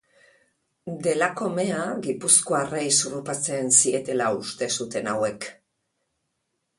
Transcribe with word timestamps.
Delako 1.07 1.49
mea 1.57 1.83
gipuzkoarrei 2.07 2.87
zurrupatzen 3.01 3.69
zietela 3.81 4.31
uste 4.39 4.71
zuten 4.81 5.11
hauek. 5.13 5.47